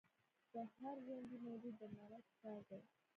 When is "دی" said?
2.69-2.81